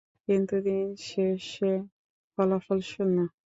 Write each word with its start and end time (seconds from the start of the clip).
কিন্তু, 0.27 0.55
দিনশেষে 0.65 1.71
ফলাফল 2.37 2.79
শূন্য। 2.91 3.17